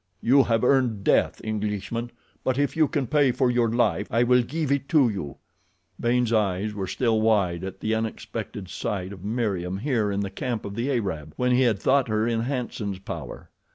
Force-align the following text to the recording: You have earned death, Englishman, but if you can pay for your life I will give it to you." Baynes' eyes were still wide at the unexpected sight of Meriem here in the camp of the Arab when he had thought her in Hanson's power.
You 0.19 0.41
have 0.45 0.63
earned 0.63 1.03
death, 1.03 1.39
Englishman, 1.43 2.09
but 2.43 2.57
if 2.57 2.75
you 2.75 2.87
can 2.87 3.05
pay 3.05 3.31
for 3.31 3.51
your 3.51 3.69
life 3.69 4.07
I 4.09 4.23
will 4.23 4.41
give 4.41 4.71
it 4.71 4.89
to 4.89 5.09
you." 5.09 5.37
Baynes' 5.99 6.33
eyes 6.33 6.73
were 6.73 6.87
still 6.87 7.21
wide 7.21 7.63
at 7.63 7.81
the 7.81 7.93
unexpected 7.93 8.67
sight 8.67 9.13
of 9.13 9.23
Meriem 9.23 9.77
here 9.77 10.11
in 10.11 10.21
the 10.21 10.31
camp 10.31 10.65
of 10.65 10.73
the 10.73 10.91
Arab 10.91 11.33
when 11.35 11.51
he 11.51 11.61
had 11.61 11.77
thought 11.79 12.07
her 12.07 12.27
in 12.27 12.39
Hanson's 12.39 12.97
power. 12.97 13.51